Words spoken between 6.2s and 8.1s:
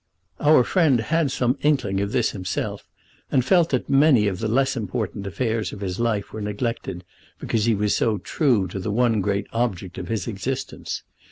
were neglected because he was